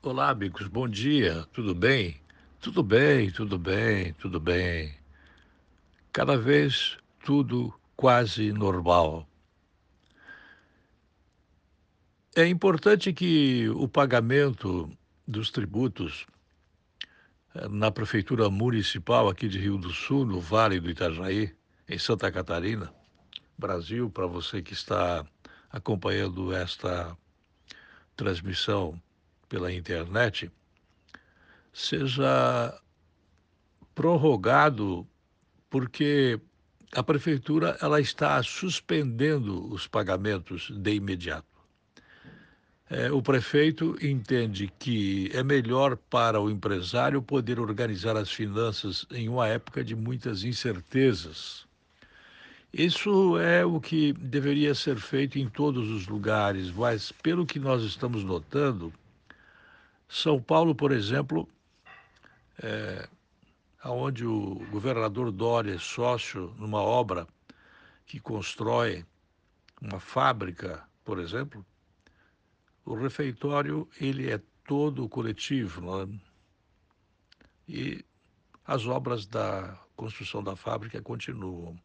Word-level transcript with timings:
Olá, 0.00 0.30
amigos, 0.30 0.68
bom 0.68 0.88
dia, 0.88 1.44
tudo 1.52 1.74
bem? 1.74 2.20
Tudo 2.60 2.84
bem, 2.84 3.32
tudo 3.32 3.58
bem, 3.58 4.12
tudo 4.12 4.38
bem. 4.38 4.96
Cada 6.12 6.38
vez 6.38 6.96
tudo 7.24 7.74
quase 7.96 8.52
normal. 8.52 9.28
É 12.36 12.46
importante 12.46 13.12
que 13.12 13.68
o 13.70 13.88
pagamento 13.88 14.88
dos 15.26 15.50
tributos 15.50 16.28
eh, 17.56 17.66
na 17.68 17.90
Prefeitura 17.90 18.48
Municipal 18.48 19.28
aqui 19.28 19.48
de 19.48 19.58
Rio 19.58 19.78
do 19.78 19.90
Sul, 19.90 20.24
no 20.24 20.40
Vale 20.40 20.78
do 20.78 20.88
Itajaí, 20.88 21.52
em 21.88 21.98
Santa 21.98 22.30
Catarina, 22.30 22.94
Brasil, 23.58 24.08
para 24.08 24.28
você 24.28 24.62
que 24.62 24.74
está 24.74 25.26
acompanhando 25.72 26.54
esta 26.54 27.18
transmissão 28.14 28.96
pela 29.48 29.72
internet, 29.72 30.50
seja 31.72 32.80
prorrogado 33.94 35.06
porque 35.70 36.40
a 36.92 37.02
prefeitura 37.02 37.76
ela 37.80 38.00
está 38.00 38.42
suspendendo 38.42 39.72
os 39.72 39.86
pagamentos 39.86 40.70
de 40.70 40.94
imediato. 40.94 41.46
É, 42.90 43.12
o 43.12 43.20
prefeito 43.20 43.98
entende 44.00 44.72
que 44.78 45.30
é 45.34 45.42
melhor 45.42 45.96
para 45.96 46.40
o 46.40 46.50
empresário 46.50 47.20
poder 47.20 47.60
organizar 47.60 48.16
as 48.16 48.32
finanças 48.32 49.04
em 49.10 49.28
uma 49.28 49.46
época 49.46 49.84
de 49.84 49.94
muitas 49.94 50.42
incertezas. 50.42 51.66
Isso 52.72 53.38
é 53.38 53.64
o 53.64 53.78
que 53.78 54.14
deveria 54.14 54.74
ser 54.74 54.96
feito 54.96 55.38
em 55.38 55.48
todos 55.48 55.90
os 55.90 56.06
lugares, 56.06 56.70
mas 56.70 57.12
pelo 57.12 57.44
que 57.44 57.58
nós 57.58 57.82
estamos 57.82 58.24
notando, 58.24 58.92
São 60.08 60.40
Paulo, 60.40 60.74
por 60.74 60.90
exemplo, 60.90 61.48
é, 62.62 63.08
onde 63.84 64.24
o 64.24 64.54
governador 64.70 65.30
Dória 65.30 65.74
é 65.74 65.78
sócio 65.78 66.54
numa 66.58 66.80
obra 66.80 67.26
que 68.06 68.18
constrói 68.18 69.04
uma 69.80 70.00
fábrica, 70.00 70.82
por 71.04 71.18
exemplo, 71.18 71.64
o 72.84 72.94
refeitório 72.94 73.86
ele 74.00 74.30
é 74.30 74.40
todo 74.64 75.08
coletivo 75.08 76.02
é? 76.02 76.08
e 77.68 78.04
as 78.64 78.86
obras 78.86 79.26
da 79.26 79.78
construção 79.94 80.42
da 80.42 80.56
fábrica 80.56 81.00
continuam. 81.02 81.78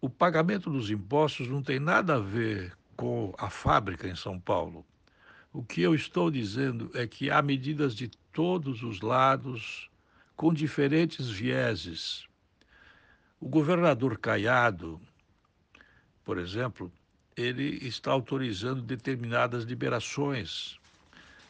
O 0.00 0.08
pagamento 0.08 0.70
dos 0.70 0.90
impostos 0.90 1.46
não 1.46 1.62
tem 1.62 1.78
nada 1.78 2.16
a 2.16 2.20
ver 2.20 2.76
com 2.96 3.34
a 3.38 3.50
fábrica 3.50 4.08
em 4.08 4.16
São 4.16 4.40
Paulo. 4.40 4.84
O 5.52 5.64
que 5.64 5.82
eu 5.82 5.94
estou 5.94 6.30
dizendo 6.30 6.90
é 6.94 7.08
que 7.08 7.28
há 7.28 7.42
medidas 7.42 7.94
de 7.96 8.08
todos 8.32 8.84
os 8.84 9.00
lados, 9.00 9.90
com 10.36 10.54
diferentes 10.54 11.28
vieses. 11.28 12.24
O 13.40 13.48
governador 13.48 14.16
Caiado, 14.16 15.00
por 16.24 16.38
exemplo, 16.38 16.92
ele 17.36 17.84
está 17.84 18.12
autorizando 18.12 18.80
determinadas 18.80 19.64
liberações, 19.64 20.78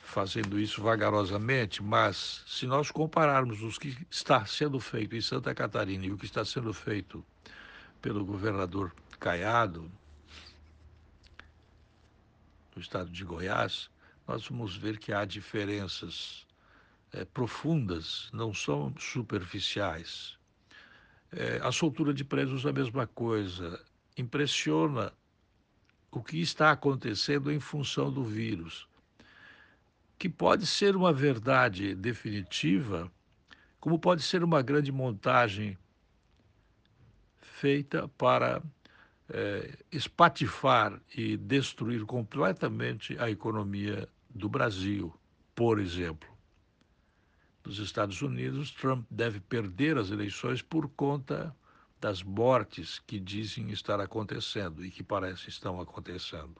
fazendo 0.00 0.60
isso 0.60 0.80
vagarosamente, 0.80 1.82
mas 1.82 2.44
se 2.46 2.66
nós 2.66 2.92
compararmos 2.92 3.62
o 3.62 3.80
que 3.80 3.98
está 4.08 4.46
sendo 4.46 4.78
feito 4.78 5.16
em 5.16 5.20
Santa 5.20 5.52
Catarina 5.54 6.06
e 6.06 6.12
o 6.12 6.16
que 6.16 6.24
está 6.24 6.44
sendo 6.44 6.72
feito 6.72 7.24
pelo 8.00 8.24
governador 8.24 8.94
Caiado, 9.18 9.90
no 12.78 12.82
estado 12.82 13.10
de 13.10 13.24
Goiás, 13.24 13.90
nós 14.26 14.46
vamos 14.46 14.76
ver 14.76 14.98
que 14.98 15.12
há 15.12 15.24
diferenças 15.24 16.46
é, 17.12 17.24
profundas, 17.24 18.30
não 18.32 18.54
são 18.54 18.94
superficiais. 18.96 20.38
É, 21.32 21.58
a 21.60 21.72
soltura 21.72 22.14
de 22.14 22.24
presos 22.24 22.64
é 22.64 22.68
a 22.68 22.72
mesma 22.72 23.04
coisa. 23.04 23.84
Impressiona 24.16 25.12
o 26.12 26.22
que 26.22 26.40
está 26.40 26.70
acontecendo 26.70 27.50
em 27.50 27.58
função 27.58 28.12
do 28.12 28.22
vírus, 28.22 28.88
que 30.16 30.28
pode 30.28 30.64
ser 30.64 30.94
uma 30.94 31.12
verdade 31.12 31.96
definitiva, 31.96 33.10
como 33.80 33.98
pode 33.98 34.22
ser 34.22 34.44
uma 34.44 34.62
grande 34.62 34.92
montagem 34.92 35.76
feita 37.40 38.06
para 38.06 38.62
é, 39.30 39.76
espatifar 39.92 41.00
e 41.14 41.36
destruir 41.36 42.04
completamente 42.04 43.18
a 43.18 43.30
economia 43.30 44.08
do 44.30 44.48
Brasil, 44.48 45.14
por 45.54 45.78
exemplo. 45.78 46.28
Nos 47.64 47.78
Estados 47.78 48.22
Unidos, 48.22 48.70
Trump 48.70 49.04
deve 49.10 49.40
perder 49.40 49.98
as 49.98 50.10
eleições 50.10 50.62
por 50.62 50.88
conta 50.88 51.54
das 52.00 52.22
mortes 52.22 53.00
que 53.00 53.18
dizem 53.18 53.70
estar 53.70 54.00
acontecendo 54.00 54.84
e 54.84 54.90
que 54.90 55.02
parece 55.02 55.48
estão 55.48 55.80
acontecendo. 55.80 56.56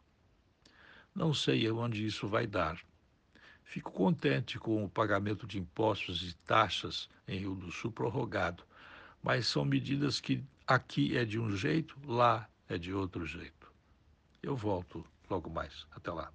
Não 1.15 1.33
sei 1.33 1.71
onde 1.71 2.05
isso 2.05 2.29
vai 2.29 2.47
dar. 2.47 2.79
Fico 3.65 3.93
contente 3.93 4.59
com 4.59 4.85
o 4.85 4.89
pagamento 4.89 5.47
de 5.47 5.59
impostos 5.59 6.23
e 6.23 6.35
taxas 6.47 7.09
em 7.27 7.39
Rio 7.39 7.55
do 7.55 7.71
Sul 7.71 7.93
prorrogado, 7.93 8.65
mas 9.23 9.47
são 9.47 9.65
medidas 9.65 10.21
que 10.21 10.43
aqui 10.67 11.17
é 11.17 11.25
de 11.25 11.39
um 11.39 11.57
jeito, 11.57 11.97
lá 12.07 12.49
é 12.69 12.77
de 12.79 12.93
outro 12.93 13.25
jeito. 13.25 13.73
Eu 14.43 14.55
volto 14.57 15.05
logo 15.29 15.51
mais. 15.51 15.87
Até 15.91 16.13
lá. 16.13 16.33